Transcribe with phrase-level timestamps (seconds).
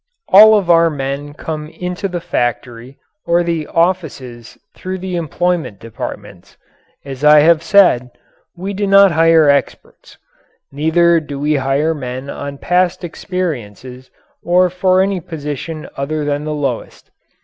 [0.29, 6.57] All of our people come into the factory or the offices through the employment departments.
[7.05, 8.09] As I have said,
[8.57, 10.17] we do not hire experts
[10.71, 14.09] neither do we hire men on past experiences
[14.41, 17.11] or for any position other than the lowest.